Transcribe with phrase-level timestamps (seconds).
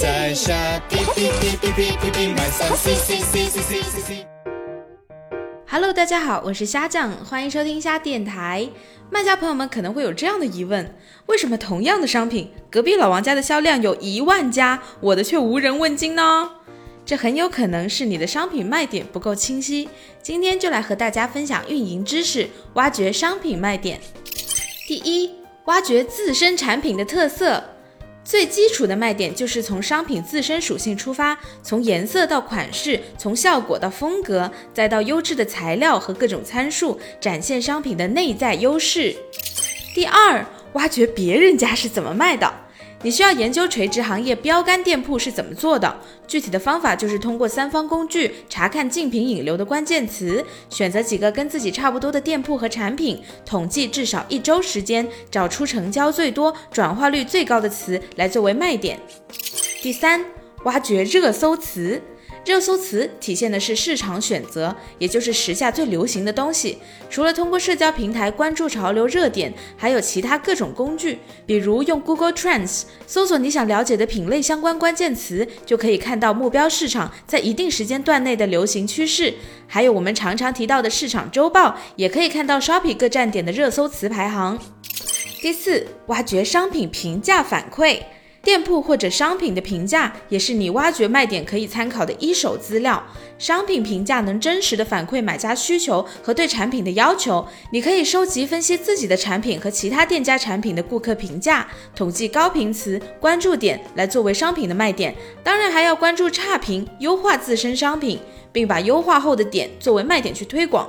[0.00, 4.26] 在下滴滴滴滴滴滴滴买三 C C C C C C C。
[5.68, 8.66] Hello，大家好，我是虾酱，欢迎收听虾电台。
[9.10, 10.94] 卖家朋友们可能会有这样的疑问：
[11.26, 16.50] 为什么同样的商品，隔壁老王家的销量有一万家，我的却无人问津呢？
[17.04, 19.86] 这很有可能是你的商品卖点不够清晰。
[20.22, 24.00] 今天就来和大家分享运营知识，挖掘商品卖点。
[24.86, 25.34] 第一，
[25.66, 27.62] 挖掘自身产品的特色。
[28.22, 39.16] 最基础的卖点就是从商品自身属性出发，从颜色到款式，从效果到风格，再到优质的材料和各种参数，展现商品的内在优势。
[39.94, 42.52] 第二，挖掘别人家是怎么卖的。
[43.02, 45.98] 你需要研究垂直行业标杆店铺是怎么做的。
[46.26, 59.00] 具体的方法就是通过三方工具查看竞品引流的关键词，选择几个跟自己差不多的店铺和产品，统计至少一周时间，找出成交最多、转化率最高的词来作为卖点。
[59.80, 60.22] 第三，
[60.64, 62.02] 挖掘热搜词。
[62.50, 66.78] 热搜词体现的是市场选择，也就是时下最流行的东西。
[67.08, 79.32] 除了通过社交平台关注潮流热点，还有其他各种工具，比如用 Google Trends 搜索你想了解的品类相关关键词，就可以看到目标市场在一定时间段内的流行趋势。
[79.68, 84.58] 还有我们常常提到的市场周报，也可以看到 Shopping 各站点的热搜词排行。
[85.40, 88.00] 第四，挖掘商品评价反馈。
[88.42, 93.02] 店铺或者商品的评价也是你挖掘卖点可以参考的一手资料。
[93.38, 97.46] 商品评价能真实的反馈买家需求和对产品的要求。
[97.72, 105.14] 你可以收集分析自己的产品和其他店家产品的顾客评价，统计高频词、关注点来作为商品的卖点。
[105.42, 108.18] 当然还要关注差评，优化自身商品，
[108.52, 110.88] 并把优化后的点作为卖点去推广。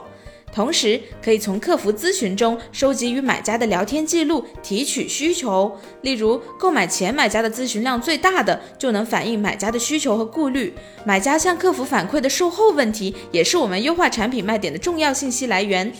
[0.53, 5.71] 同时，可以从客服咨询中收集与买家的聊天记录，提取需求。
[6.01, 10.73] 例如，购买前买家的咨询量最大的，就能反映买家的需求和顾虑。
[11.05, 15.91] 买家向客服反馈的售后问题，也是我们优化产品卖点的重要信息来源。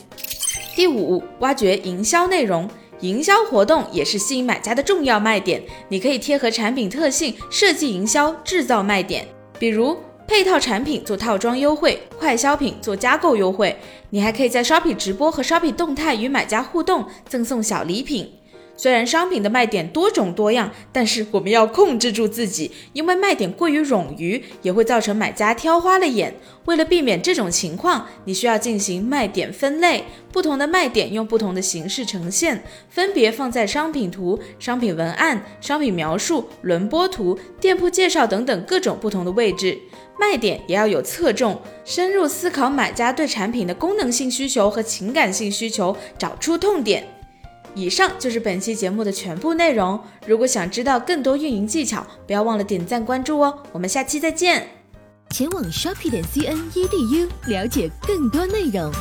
[0.76, 2.70] 第五，挖掘营销内容。
[3.00, 5.60] 营销活动也是吸引买家的重要卖点。
[5.90, 9.26] 你可以贴合产品特性设计营销，制造卖点。
[9.58, 9.98] 比如，
[10.32, 13.76] 配套产品做套装优惠，快消品做加购优惠。
[14.12, 18.32] 你还可以在 Shopee 直播和 Shopee 动态与买家互动，赠送小礼品。
[18.82, 26.34] 虽然商品的卖点多种多样，但是我们要控制住自己，因为卖点过于冗余，也会造成买家挑花了眼。
[26.66, 39.78] 为了避免这种情况，你需要进行卖点分类，不同的卖点用不同的形式呈现，分别放在商品图、商品文案、商品描述、轮播图、店铺介绍等等各种不同的位置。
[40.20, 47.21] 卖点也要有侧重，深入思考买家对产品的功能性需求和情感性需求，找出痛点。
[47.74, 50.00] 以上就是本期节目的全部内容。
[50.26, 53.64] 如果想知道更多运营技巧，不要忘了点赞关注哦。
[53.72, 54.68] 我们下期再见。
[55.30, 58.92] 前往 shopi 点 cnedu 了解更多内容。